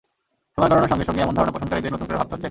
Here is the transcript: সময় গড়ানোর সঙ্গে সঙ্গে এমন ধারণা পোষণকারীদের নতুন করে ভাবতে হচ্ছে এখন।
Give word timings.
সময় 0.53 0.69
গড়ানোর 0.71 0.91
সঙ্গে 0.91 1.07
সঙ্গে 1.09 1.23
এমন 1.25 1.35
ধারণা 1.37 1.53
পোষণকারীদের 1.53 1.93
নতুন 1.93 2.07
করে 2.07 2.17
ভাবতে 2.19 2.25
হচ্ছে 2.25 2.27
এখন। 2.27 2.39